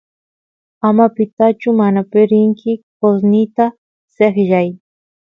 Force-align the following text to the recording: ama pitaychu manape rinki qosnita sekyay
ama 0.87 1.05
pitaychu 1.15 1.69
manape 1.79 2.21
rinki 2.31 2.71
qosnita 2.99 3.65
sekyay 4.15 4.69